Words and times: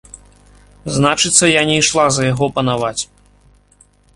Значыцца, 0.95 1.45
я 1.51 1.61
не 1.73 1.77
ішла 1.81 2.05
за 2.15 2.23
яго 2.31 2.45
панаваць. 2.57 2.99